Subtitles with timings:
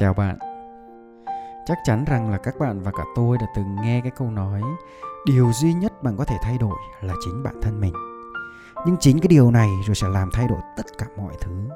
[0.00, 0.38] Chào bạn.
[1.66, 4.62] Chắc chắn rằng là các bạn và cả tôi đã từng nghe cái câu nói
[5.26, 7.92] điều duy nhất bạn có thể thay đổi là chính bản thân mình.
[8.86, 11.68] Nhưng chính cái điều này rồi sẽ làm thay đổi tất cả mọi thứ.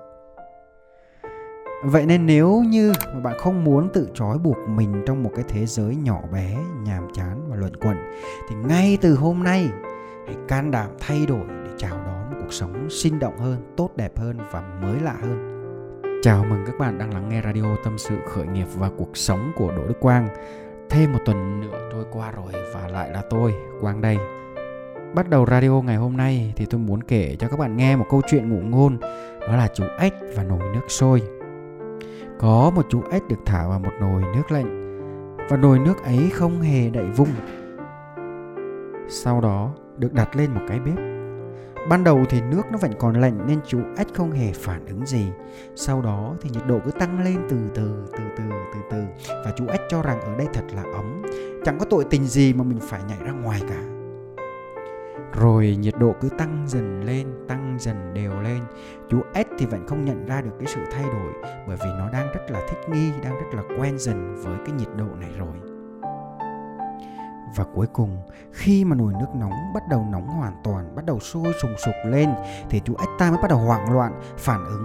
[1.84, 5.44] Vậy nên nếu như mà bạn không muốn tự trói buộc mình trong một cái
[5.48, 7.96] thế giới nhỏ bé, nhàm chán và luẩn quẩn
[8.48, 9.68] thì ngay từ hôm nay
[10.26, 13.90] hãy can đảm thay đổi để chào đón một cuộc sống sinh động hơn, tốt
[13.96, 15.53] đẹp hơn và mới lạ hơn.
[16.24, 19.52] Chào mừng các bạn đang lắng nghe radio tâm sự khởi nghiệp và cuộc sống
[19.56, 20.28] của Đỗ Đức Quang.
[20.90, 24.18] Thêm một tuần nữa trôi qua rồi và lại là tôi, Quang đây.
[25.14, 28.06] Bắt đầu radio ngày hôm nay thì tôi muốn kể cho các bạn nghe một
[28.10, 28.98] câu chuyện ngụ ngôn
[29.40, 31.22] đó là chú ếch và nồi nước sôi.
[32.38, 34.80] Có một chú ếch được thả vào một nồi nước lạnh
[35.50, 37.34] và nồi nước ấy không hề đậy vung.
[39.08, 41.13] Sau đó được đặt lên một cái bếp
[41.88, 45.06] Ban đầu thì nước nó vẫn còn lạnh nên chú ếch không hề phản ứng
[45.06, 45.32] gì.
[45.76, 48.44] Sau đó thì nhiệt độ cứ tăng lên từ từ, từ từ,
[48.74, 51.22] từ từ và chú ếch cho rằng ở đây thật là ấm.
[51.64, 53.82] Chẳng có tội tình gì mà mình phải nhảy ra ngoài cả.
[55.40, 58.60] Rồi nhiệt độ cứ tăng dần lên, tăng dần đều lên.
[59.08, 61.32] Chú ếch thì vẫn không nhận ra được cái sự thay đổi
[61.66, 64.74] bởi vì nó đang rất là thích nghi, đang rất là quen dần với cái
[64.78, 65.56] nhiệt độ này rồi.
[67.56, 68.18] Và cuối cùng,
[68.52, 71.94] khi mà nồi nước nóng bắt đầu nóng hoàn toàn, bắt đầu sôi sùng sục
[72.06, 72.30] lên
[72.70, 74.84] thì chú ếch ta mới bắt đầu hoảng loạn, phản ứng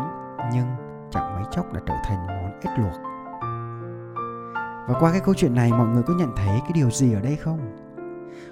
[0.54, 0.66] nhưng
[1.12, 2.94] chẳng mấy chốc đã trở thành món ếch luộc.
[4.88, 7.22] Và qua cái câu chuyện này mọi người có nhận thấy cái điều gì ở
[7.22, 7.60] đây không?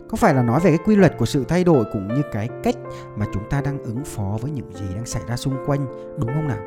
[0.09, 2.49] Có phải là nói về cái quy luật của sự thay đổi cũng như cái
[2.63, 2.75] cách
[3.15, 5.85] mà chúng ta đang ứng phó với những gì đang xảy ra xung quanh,
[6.19, 6.65] đúng không nào?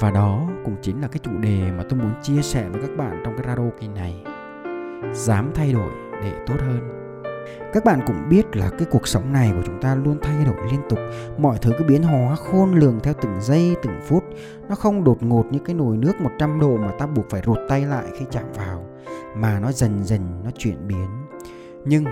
[0.00, 2.96] Và đó cũng chính là cái chủ đề mà tôi muốn chia sẻ với các
[2.96, 4.24] bạn trong cái radio kỳ này
[5.12, 5.90] dám thay đổi
[6.22, 7.01] để tốt hơn
[7.72, 10.56] các bạn cũng biết là cái cuộc sống này của chúng ta luôn thay đổi
[10.70, 10.98] liên tục.
[11.38, 14.24] Mọi thứ cứ biến hóa khôn lường theo từng giây, từng phút.
[14.68, 17.58] Nó không đột ngột như cái nồi nước 100 độ mà ta buộc phải rụt
[17.68, 18.86] tay lại khi chạm vào,
[19.36, 21.08] mà nó dần dần nó chuyển biến.
[21.84, 22.04] Nhưng,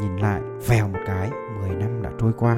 [0.00, 2.56] nhìn lại, vèo một cái 10 năm đã trôi qua.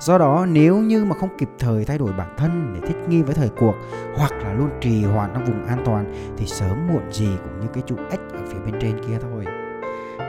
[0.00, 3.22] Do đó, nếu như mà không kịp thời thay đổi bản thân để thích nghi
[3.22, 3.74] với thời cuộc,
[4.16, 7.66] hoặc là luôn trì hoãn trong vùng an toàn, thì sớm muộn gì cũng như
[7.72, 9.44] cái trụ ếch ở phía bên trên kia thôi.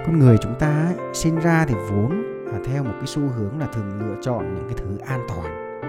[0.05, 3.59] Con người chúng ta ấy, sinh ra thì vốn là theo một cái xu hướng
[3.59, 5.81] là thường lựa chọn những cái thứ an toàn.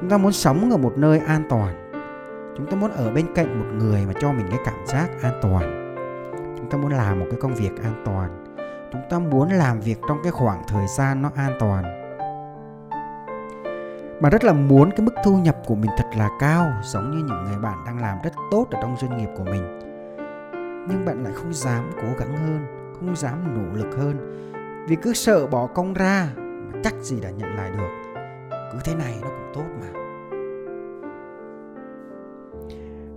[0.00, 1.92] Chúng ta muốn sống ở một nơi an toàn.
[2.56, 5.38] Chúng ta muốn ở bên cạnh một người mà cho mình cái cảm giác an
[5.42, 5.94] toàn.
[6.58, 8.44] Chúng ta muốn làm một cái công việc an toàn.
[8.92, 12.04] Chúng ta muốn làm việc trong cái khoảng thời gian nó an toàn
[14.20, 17.16] mà rất là muốn cái mức thu nhập của mình thật là cao giống như
[17.16, 19.78] những người bạn đang làm rất tốt ở trong doanh nghiệp của mình
[20.88, 24.44] nhưng bạn lại không dám cố gắng hơn không dám nỗ lực hơn.
[24.88, 27.90] Vì cứ sợ bỏ công ra mà chắc gì đã nhận lại được.
[28.72, 29.86] Cứ thế này nó cũng tốt mà.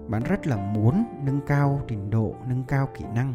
[0.08, 3.34] Bạn rất là muốn nâng cao trình độ, nâng cao kỹ năng,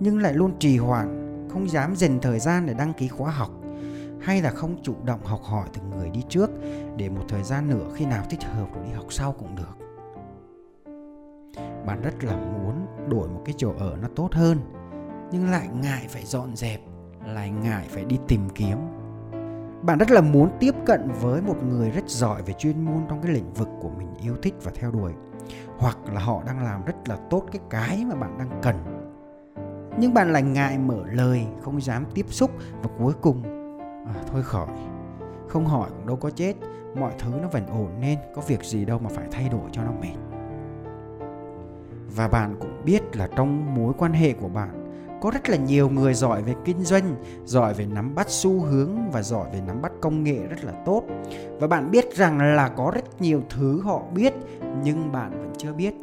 [0.00, 1.08] nhưng lại luôn trì hoãn,
[1.52, 3.50] không dám dành thời gian để đăng ký khóa học,
[4.20, 6.50] hay là không chủ động học hỏi từ người đi trước
[6.96, 9.76] để một thời gian nữa khi nào thích hợp rồi đi học sau cũng được.
[11.86, 14.58] Bạn rất là muốn đổi một cái chỗ ở nó tốt hơn
[15.32, 16.80] nhưng lại ngại phải dọn dẹp
[17.26, 18.78] lại ngại phải đi tìm kiếm.
[19.82, 23.22] Bạn rất là muốn tiếp cận với một người rất giỏi về chuyên môn trong
[23.22, 25.12] cái lĩnh vực của mình yêu thích và theo đuổi.
[25.78, 28.76] Hoặc là họ đang làm rất là tốt cái cái mà bạn đang cần.
[29.98, 32.50] Nhưng bạn lại ngại mở lời không dám tiếp xúc
[32.82, 33.42] và cuối cùng
[34.06, 34.68] à, thôi khỏi.
[35.48, 36.54] Không hỏi cũng đâu có chết
[36.96, 39.82] mọi thứ nó vẫn ổn nên có việc gì đâu mà phải thay đổi cho
[39.84, 40.16] nó mệt.
[42.16, 44.79] Và bạn cũng biết là trong mối quan hệ của bạn
[45.20, 49.10] có rất là nhiều người giỏi về kinh doanh giỏi về nắm bắt xu hướng
[49.10, 51.02] và giỏi về nắm bắt công nghệ rất là tốt.
[51.60, 54.34] Và bạn biết rằng là có rất nhiều thứ họ biết
[54.84, 55.94] nhưng bạn vẫn chưa biết.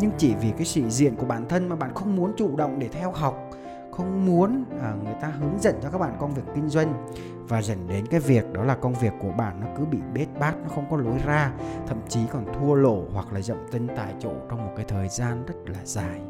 [0.00, 2.78] Nhưng chỉ vì cái sĩ diện của bản thân mà bạn không muốn chủ động
[2.78, 3.50] để theo học
[3.96, 7.06] không muốn à, người ta hướng dẫn cho các bạn công việc kinh doanh.
[7.48, 10.26] Và dẫn đến cái việc đó là công việc của bạn nó cứ bị bết
[10.40, 11.52] bát nó không có lối ra
[11.86, 15.08] thậm chí còn thua lỗ hoặc là dậm chân tại chỗ trong một cái thời
[15.08, 16.20] gian rất là dài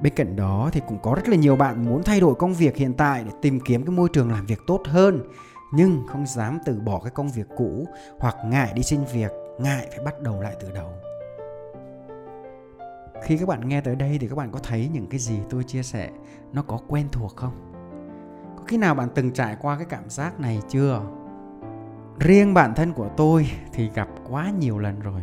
[0.00, 2.76] bên cạnh đó thì cũng có rất là nhiều bạn muốn thay đổi công việc
[2.76, 5.22] hiện tại để tìm kiếm cái môi trường làm việc tốt hơn,
[5.72, 7.86] nhưng không dám từ bỏ cái công việc cũ
[8.18, 10.92] hoặc ngại đi xin việc, ngại phải bắt đầu lại từ đầu.
[13.22, 15.64] Khi các bạn nghe tới đây thì các bạn có thấy những cái gì tôi
[15.64, 16.10] chia sẻ
[16.52, 17.52] nó có quen thuộc không?
[18.56, 21.02] Có khi nào bạn từng trải qua cái cảm giác này chưa?
[22.18, 25.22] Riêng bản thân của tôi thì gặp quá nhiều lần rồi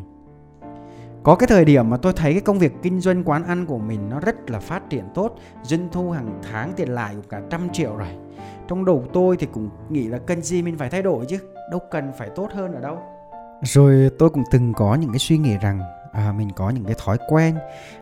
[1.24, 3.78] có cái thời điểm mà tôi thấy cái công việc kinh doanh quán ăn của
[3.78, 7.42] mình nó rất là phát triển tốt doanh thu hàng tháng tiền lại cũng cả
[7.50, 8.08] trăm triệu rồi.
[8.68, 11.38] Trong đầu tôi thì cũng nghĩ là cần gì mình phải thay đổi chứ
[11.72, 12.98] đâu cần phải tốt hơn ở đâu.
[13.62, 15.81] Rồi tôi cũng từng có những cái suy nghĩ rằng
[16.12, 17.56] à, mình có những cái thói quen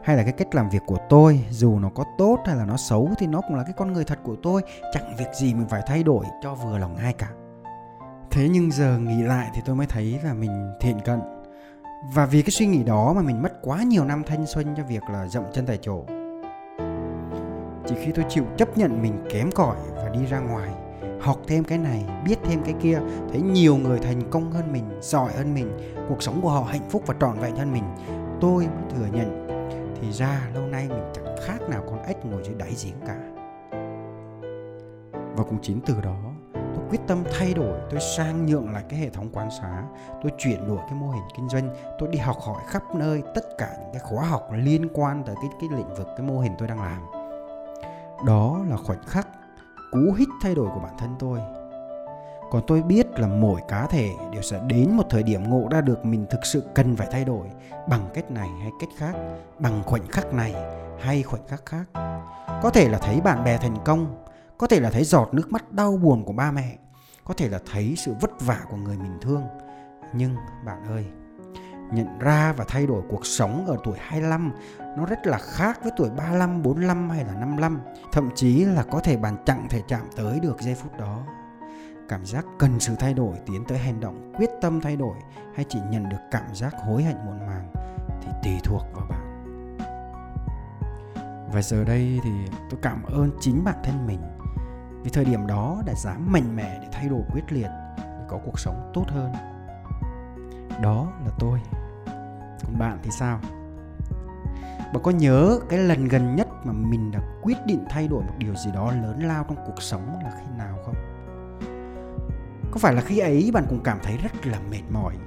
[0.03, 2.77] hay là cái cách làm việc của tôi dù nó có tốt hay là nó
[2.77, 4.61] xấu thì nó cũng là cái con người thật của tôi
[4.93, 7.29] chẳng việc gì mình phải thay đổi cho vừa lòng ai cả.
[8.31, 11.19] Thế nhưng giờ nghĩ lại thì tôi mới thấy là mình thiện cận
[12.01, 14.83] và vì cái suy nghĩ đó mà mình mất quá nhiều năm thanh xuân cho
[14.83, 16.05] việc là dậm chân tại chỗ.
[17.85, 20.71] Chỉ khi tôi chịu chấp nhận mình kém cỏi và đi ra ngoài,
[21.21, 22.99] học thêm cái này, biết thêm cái kia,
[23.31, 25.71] thấy nhiều người thành công hơn mình, giỏi hơn mình,
[26.09, 27.83] cuộc sống của họ hạnh phúc và trọn vẹn hơn mình,
[28.41, 29.47] tôi mới thừa nhận,
[30.01, 33.17] thì ra lâu nay mình chẳng khác nào con ếch ngồi dưới đáy giếng cả.
[35.35, 36.30] Và cũng chính từ đó
[36.91, 39.83] quyết tâm thay đổi, tôi sang nhượng lại cái hệ thống quán xá,
[40.23, 43.57] tôi chuyển đổi cái mô hình kinh doanh, tôi đi học hỏi khắp nơi tất
[43.57, 46.51] cả những cái khóa học liên quan tới cái cái lĩnh vực, cái mô hình
[46.57, 47.01] tôi đang làm.
[48.25, 49.27] Đó là khoảnh khắc
[49.91, 51.39] cú hích thay đổi của bản thân tôi.
[52.51, 55.81] Còn tôi biết là mỗi cá thể đều sẽ đến một thời điểm ngộ ra
[55.81, 57.47] được mình thực sự cần phải thay đổi
[57.89, 59.15] bằng cách này hay cách khác,
[59.59, 60.55] bằng khoảnh khắc này
[60.99, 61.85] hay khoảnh khắc khác.
[62.61, 64.23] Có thể là thấy bạn bè thành công
[64.61, 66.77] có thể là thấy giọt nước mắt đau buồn của ba mẹ
[67.23, 69.43] có thể là thấy sự vất vả của người mình thương
[70.13, 70.35] nhưng
[70.65, 71.05] bạn ơi
[71.91, 74.51] nhận ra và thay đổi cuộc sống ở tuổi 25
[74.97, 77.79] nó rất là khác với tuổi 35, 45 hay là 55.
[78.11, 81.23] Thậm chí là có thể bạn chẳng thể chạm tới được giây phút đó.
[82.09, 85.15] Cảm giác cần sự thay đổi tiến tới hành động quyết tâm thay đổi
[85.55, 87.71] hay chỉ nhận được cảm giác hối hận muộn màng
[88.21, 89.27] thì tùy thuộc vào bạn.
[91.53, 92.31] Và giờ đây thì
[92.69, 94.19] tôi cảm ơn chính bản thân mình
[95.03, 98.39] vì thời điểm đó đã dám mạnh mẽ để thay đổi quyết liệt để có
[98.45, 99.33] cuộc sống tốt hơn.
[100.81, 101.59] Đó là tôi.
[102.63, 103.39] Còn bạn thì sao?
[104.93, 108.33] Bạn có nhớ cái lần gần nhất mà mình đã quyết định thay đổi một
[108.37, 110.95] điều gì đó lớn lao trong cuộc sống là khi nào không?
[112.71, 115.17] Có phải là khi ấy bạn cũng cảm thấy rất là mệt mỏi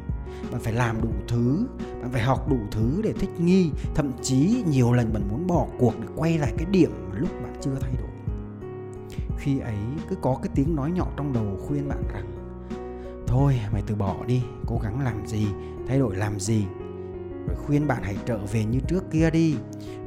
[0.51, 4.65] bạn phải làm đủ thứ, bạn phải học đủ thứ để thích nghi, thậm chí
[4.67, 7.93] nhiều lần bạn muốn bỏ cuộc để quay lại cái điểm lúc bạn chưa thay
[7.99, 8.14] đổi
[9.39, 9.77] khi ấy
[10.09, 12.27] cứ có cái tiếng nói nhỏ trong đầu khuyên bạn rằng,
[13.27, 15.47] thôi, mày từ bỏ đi, cố gắng làm gì,
[15.89, 16.67] thay đổi làm gì?
[17.47, 19.57] Rồi khuyên bạn hãy trở về như trước kia đi,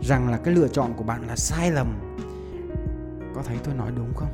[0.01, 1.99] rằng là cái lựa chọn của bạn là sai lầm.
[3.35, 4.29] Có thấy tôi nói đúng không?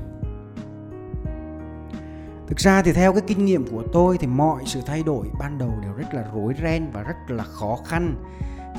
[2.47, 5.57] Thực ra thì theo cái kinh nghiệm của tôi thì mọi sự thay đổi ban
[5.57, 8.15] đầu đều rất là rối ren và rất là khó khăn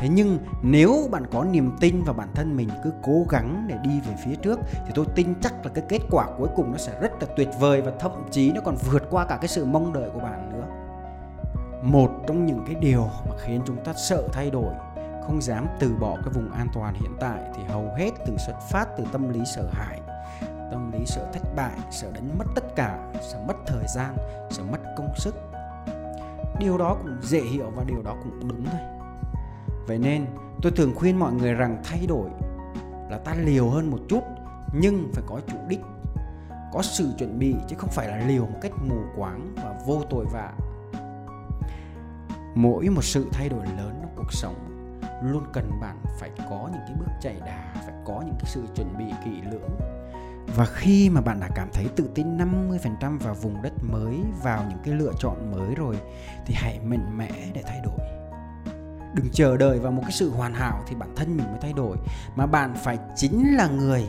[0.05, 3.77] thế nhưng nếu bạn có niềm tin vào bản thân mình cứ cố gắng để
[3.83, 6.79] đi về phía trước, thì tôi tin chắc là cái kết quả cuối cùng nó
[6.79, 9.65] sẽ rất là tuyệt vời và thậm chí nó còn vượt qua cả cái sự
[9.65, 10.67] mong đợi của bạn nữa.
[11.83, 14.75] Một trong những cái điều mà khiến chúng ta sợ thay đổi,
[15.27, 18.61] không dám từ bỏ cái vùng an toàn hiện tại thì hầu hết từng xuất
[18.71, 20.01] phát từ tâm lý sợ hãi,
[20.71, 24.17] tâm lý sợ thất bại, sợ đánh mất tất cả, sợ mất thời gian,
[24.51, 25.35] sợ mất công sức.
[26.59, 28.81] Điều đó cũng dễ hiểu và điều đó cũng đúng thôi
[29.87, 30.27] vậy nên
[30.63, 32.31] tôi thường khuyên mọi người rằng thay đổi
[33.11, 34.23] là ta liều hơn một chút
[34.75, 35.81] nhưng phải có chủ đích.
[36.73, 40.03] Có sự chuẩn bị chứ không phải là liều một cách mù quáng và vô
[40.11, 40.53] tội vạ.
[42.55, 44.55] Mỗi một sự thay đổi lớn trong cuộc sống
[45.25, 48.63] luôn cần bạn phải có những cái bước chạy đà phải có những cái sự
[48.75, 49.79] chuẩn bị kỹ lưỡng.
[50.57, 54.65] Và khi mà bạn đã cảm thấy tự tin 50% vào vùng đất mới, vào
[54.69, 55.97] những cái lựa chọn mới rồi
[56.47, 58.14] thì hãy mạnh mẽ để thay đổi.
[59.15, 61.73] Đừng chờ đợi vào một cái sự hoàn hảo thì bản thân mình mới thay
[61.73, 61.97] đổi
[62.37, 64.05] mà bạn phải chính là người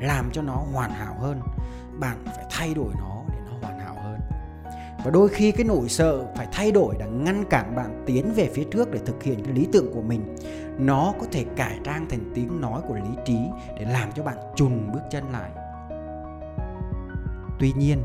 [0.00, 1.40] làm cho nó hoàn hảo hơn.
[1.98, 4.20] Bạn phải thay đổi nó để nó hoàn hảo hơn.
[5.04, 8.50] Và đôi khi cái nỗi sợ phải thay đổi đã ngăn cản bạn tiến về
[8.54, 10.36] phía trước để thực hiện cái lý tưởng của mình.
[10.78, 13.38] Nó có thể cải trang thành tiếng nói của lý trí
[13.78, 15.50] để làm cho bạn chùn bước chân lại
[17.58, 18.02] tuy nhiên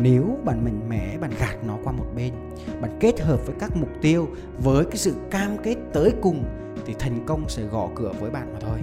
[0.00, 2.32] nếu bạn mạnh mẽ, bạn gạt nó qua một bên,
[2.80, 4.28] bạn kết hợp với các mục tiêu,
[4.58, 6.44] với cái sự cam kết tới cùng,
[6.86, 8.78] thì thành công sẽ gõ cửa với bạn mà thôi.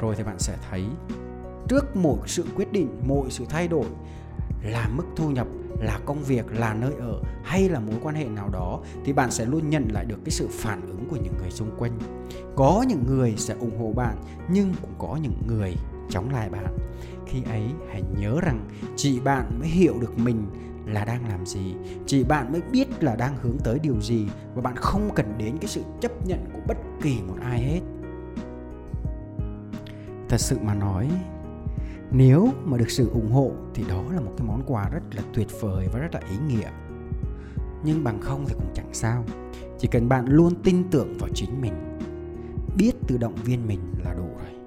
[0.00, 0.84] Rồi thì bạn sẽ thấy,
[1.68, 3.86] trước mỗi sự quyết định, mỗi sự thay đổi,
[4.62, 5.46] là mức thu nhập,
[5.80, 9.30] là công việc, là nơi ở, hay là mối quan hệ nào đó, thì bạn
[9.30, 11.98] sẽ luôn nhận lại được cái sự phản ứng của những người xung quanh.
[12.56, 14.16] Có những người sẽ ủng hộ bạn,
[14.50, 15.74] nhưng cũng có những người
[16.10, 16.76] chống lại bạn.
[17.26, 20.46] Khi ấy, hãy nhớ rằng chị bạn mới hiểu được mình
[20.86, 21.74] là đang làm gì.
[22.06, 25.58] Chị bạn mới biết là đang hướng tới điều gì và bạn không cần đến
[25.58, 27.80] cái sự chấp nhận của bất kỳ một ai hết.
[30.28, 31.10] Thật sự mà nói,
[32.10, 35.22] nếu mà được sự ủng hộ thì đó là một cái món quà rất là
[35.34, 36.68] tuyệt vời và rất là ý nghĩa.
[37.84, 39.24] Nhưng bằng không thì cũng chẳng sao.
[39.78, 41.98] Chỉ cần bạn luôn tin tưởng vào chính mình,
[42.76, 44.61] biết tự động viên mình là đủ rồi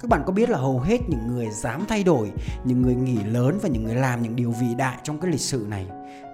[0.00, 2.32] các bạn có biết là hầu hết những người dám thay đổi,
[2.64, 5.40] những người nghỉ lớn và những người làm những điều vĩ đại trong cái lịch
[5.40, 5.86] sử này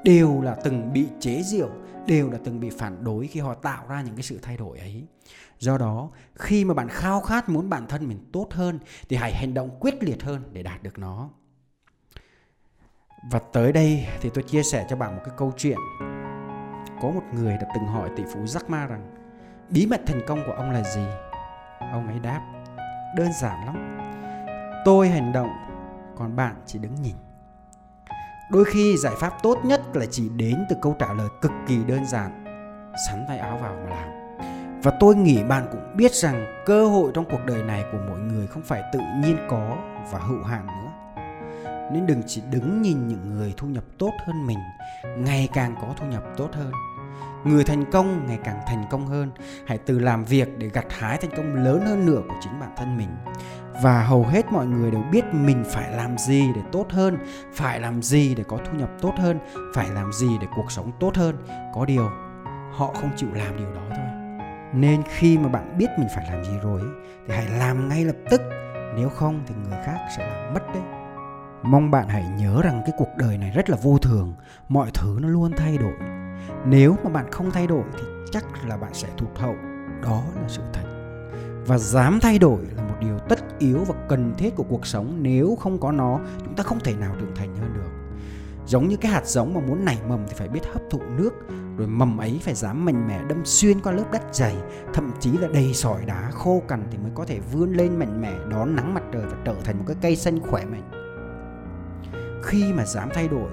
[0.04, 1.68] đều là từng bị chế giễu,
[2.06, 4.78] đều là từng bị phản đối khi họ tạo ra những cái sự thay đổi
[4.78, 5.06] ấy.
[5.58, 8.78] Do đó, khi mà bạn khao khát muốn bản thân mình tốt hơn
[9.08, 11.30] thì hãy hành động quyết liệt hơn để đạt được nó.
[13.30, 15.78] Và tới đây thì tôi chia sẻ cho bạn một cái câu chuyện.
[17.02, 19.14] Có một người đã từng hỏi tỷ phú Jack Ma rằng,
[19.70, 21.06] bí mật thành công của ông là gì?
[21.92, 22.61] Ông ấy đáp
[23.16, 23.98] đơn giản lắm.
[24.84, 25.50] Tôi hành động,
[26.18, 27.14] còn bạn chỉ đứng nhìn.
[28.50, 31.84] Đôi khi giải pháp tốt nhất là chỉ đến từ câu trả lời cực kỳ
[31.84, 32.44] đơn giản,
[33.08, 34.08] sắn tay áo vào mà làm.
[34.82, 38.20] Và tôi nghĩ bạn cũng biết rằng cơ hội trong cuộc đời này của mỗi
[38.20, 39.76] người không phải tự nhiên có
[40.10, 40.90] và hữu hạn nữa.
[41.92, 44.58] Nên đừng chỉ đứng nhìn những người thu nhập tốt hơn mình,
[45.18, 46.72] ngày càng có thu nhập tốt hơn
[47.44, 49.30] người thành công ngày càng thành công hơn.
[49.66, 52.70] Hãy từ làm việc để gặt hái thành công lớn hơn nữa của chính bản
[52.76, 53.08] thân mình.
[53.82, 57.18] Và hầu hết mọi người đều biết mình phải làm gì để tốt hơn,
[57.54, 59.38] phải làm gì để có thu nhập tốt hơn,
[59.74, 61.36] phải làm gì để cuộc sống tốt hơn.
[61.74, 62.08] Có điều,
[62.72, 64.06] họ không chịu làm điều đó thôi.
[64.74, 66.82] Nên khi mà bạn biết mình phải làm gì rồi
[67.26, 68.40] thì hãy làm ngay lập tức.
[68.96, 70.82] Nếu không thì người khác sẽ làm mất đấy.
[71.62, 74.34] Mong bạn hãy nhớ rằng cái cuộc đời này rất là vô thường.
[74.68, 76.21] Mọi thứ nó luôn thay đổi
[76.64, 79.54] nếu mà bạn không thay đổi thì chắc là bạn sẽ thụt hậu.
[80.02, 80.82] Đó là sự thật.
[81.66, 85.18] Và dám thay đổi là một điều tất yếu và cần thiết của cuộc sống.
[85.20, 87.90] Nếu không có nó, chúng ta không thể nào trưởng thành hơn được.
[88.66, 91.30] Giống như cái hạt giống mà muốn nảy mầm thì phải biết hấp thụ nước,
[91.76, 94.56] rồi mầm ấy phải dám mạnh mẽ đâm xuyên qua lớp đất dày,
[94.92, 98.20] thậm chí là đầy sỏi đá khô cằn thì mới có thể vươn lên mạnh
[98.20, 100.90] mẽ, đón nắng mặt trời và trở thành một cái cây xanh khỏe mạnh.
[102.42, 103.50] Khi mà dám thay đổi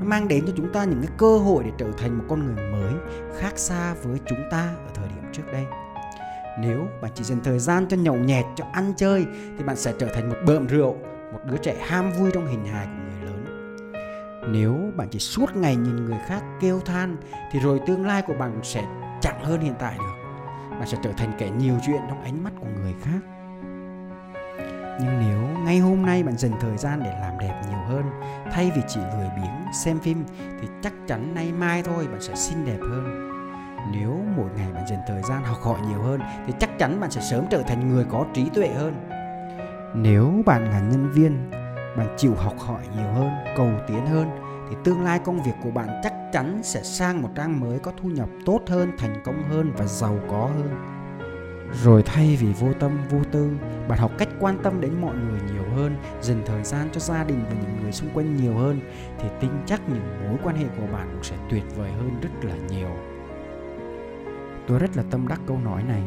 [0.00, 2.46] nó mang đến cho chúng ta những cái cơ hội để trở thành một con
[2.46, 2.92] người mới,
[3.38, 5.66] khác xa với chúng ta ở thời điểm trước đây.
[6.60, 9.26] Nếu bạn chỉ dành thời gian cho nhậu nhẹt, cho ăn chơi,
[9.58, 10.96] thì bạn sẽ trở thành một bợm rượu,
[11.32, 13.44] một đứa trẻ ham vui trong hình hài của người lớn.
[14.52, 17.16] Nếu bạn chỉ suốt ngày nhìn người khác kêu than,
[17.52, 18.84] thì rồi tương lai của bạn sẽ
[19.20, 20.14] chẳng hơn hiện tại được.
[20.70, 23.35] Bạn sẽ trở thành kẻ nhiều chuyện trong ánh mắt của người khác
[25.00, 28.04] nhưng nếu ngay hôm nay bạn dành thời gian để làm đẹp nhiều hơn,
[28.52, 30.24] thay vì chỉ lười biếng xem phim,
[30.60, 33.32] thì chắc chắn nay mai thôi bạn sẽ xinh đẹp hơn.
[33.92, 37.10] Nếu mỗi ngày bạn dành thời gian học hỏi nhiều hơn, thì chắc chắn bạn
[37.10, 38.94] sẽ sớm trở thành người có trí tuệ hơn.
[39.94, 41.50] Nếu bạn là nhân viên,
[41.96, 44.30] bạn chịu học hỏi nhiều hơn, cầu tiến hơn,
[44.70, 47.92] thì tương lai công việc của bạn chắc chắn sẽ sang một trang mới có
[48.02, 50.95] thu nhập tốt hơn, thành công hơn và giàu có hơn
[51.72, 53.50] rồi thay vì vô tâm, vô tư,
[53.88, 57.24] bạn học cách quan tâm đến mọi người nhiều hơn, dành thời gian cho gia
[57.24, 58.80] đình và những người xung quanh nhiều hơn,
[59.18, 62.30] thì tin chắc những mối quan hệ của bạn cũng sẽ tuyệt vời hơn rất
[62.42, 62.90] là nhiều.
[64.66, 66.02] Tôi rất là tâm đắc câu nói này.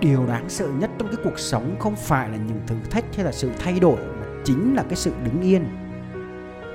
[0.00, 3.24] Điều đáng sợ nhất trong cái cuộc sống không phải là những thử thách hay
[3.24, 5.64] là sự thay đổi, mà chính là cái sự đứng yên.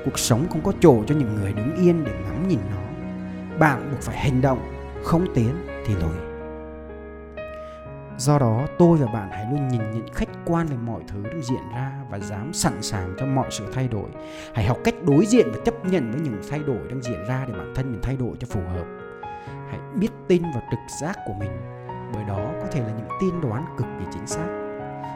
[0.05, 2.81] Cuộc sống không có chỗ cho những người đứng yên để ngắm nhìn nó.
[3.59, 4.59] Bạn buộc phải hành động,
[5.03, 5.51] không tiến
[5.85, 6.34] thì lùi.
[8.17, 11.41] Do đó tôi và bạn hãy luôn nhìn nhận khách quan về mọi thứ đang
[11.41, 14.09] diễn ra và dám sẵn sàng cho mọi sự thay đổi.
[14.53, 17.45] Hãy học cách đối diện và chấp nhận với những thay đổi đang diễn ra
[17.47, 18.85] để bản thân mình thay đổi cho phù hợp.
[19.69, 21.51] Hãy biết tin vào trực giác của mình
[22.13, 24.47] bởi đó có thể là những tiên đoán cực kỳ chính xác.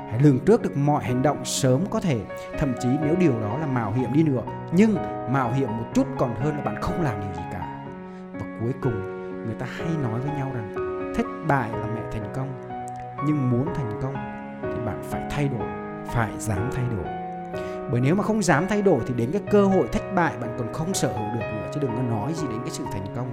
[0.10, 2.22] Hãy lường trước được mọi hành động sớm có thể,
[2.60, 4.42] thậm chí nếu điều đó là mạo hiểm đi nữa,
[4.72, 4.96] nhưng
[5.32, 7.86] mạo hiểm một chút còn hơn là bạn không làm điều gì cả.
[8.34, 10.74] Và cuối cùng, người ta hay nói với nhau rằng
[11.18, 12.69] thất bại là mẹ thành công
[13.26, 14.14] nhưng muốn thành công
[14.62, 15.68] thì bạn phải thay đổi,
[16.06, 17.06] phải dám thay đổi.
[17.92, 20.56] Bởi nếu mà không dám thay đổi thì đến cái cơ hội thất bại bạn
[20.58, 23.06] còn không sở hữu được nữa, chứ đừng có nói gì đến cái sự thành
[23.16, 23.32] công.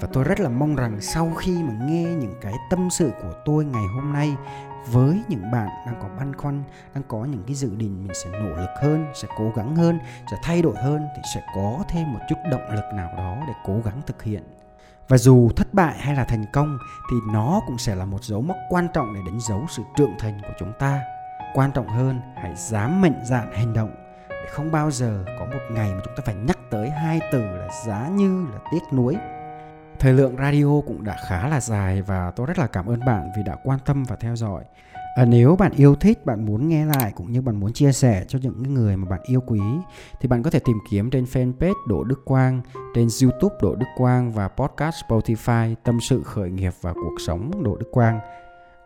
[0.00, 3.32] Và tôi rất là mong rằng sau khi mà nghe những cái tâm sự của
[3.44, 4.36] tôi ngày hôm nay
[4.90, 6.62] với những bạn đang có băn khoăn,
[6.94, 9.98] đang có những cái dự định mình sẽ nỗ lực hơn, sẽ cố gắng hơn,
[10.30, 13.52] sẽ thay đổi hơn thì sẽ có thêm một chút động lực nào đó để
[13.64, 14.42] cố gắng thực hiện
[15.12, 16.78] và dù thất bại hay là thành công,
[17.10, 20.14] thì nó cũng sẽ là một dấu mốc quan trọng để đánh dấu sự trưởng
[20.18, 21.00] thành của chúng ta.
[21.54, 23.90] Quan trọng hơn, hãy dám mạnh dạn hành động.
[24.28, 27.40] Để không bao giờ có một ngày mà chúng ta phải nhắc tới hai từ
[27.40, 29.16] là giá như là tiếc nuối.
[29.98, 33.30] Thời lượng radio cũng đã khá là dài và tôi rất là cảm ơn bạn
[33.36, 34.64] vì đã quan tâm và theo dõi.
[35.14, 38.24] À, nếu bạn yêu thích, bạn muốn nghe lại cũng như bạn muốn chia sẻ
[38.28, 39.60] cho những người mà bạn yêu quý
[40.20, 42.60] thì bạn có thể tìm kiếm trên fanpage Đỗ Đức Quang,
[42.94, 47.50] trên YouTube Đỗ Đức Quang và podcast Spotify Tâm sự khởi nghiệp và cuộc sống
[47.64, 48.20] Đỗ Đức Quang.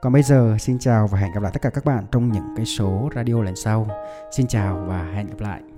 [0.02, 2.54] Còn bây giờ xin chào và hẹn gặp lại tất cả các bạn trong những
[2.56, 3.86] cái số radio lần sau.
[4.36, 5.75] Xin chào và hẹn gặp lại.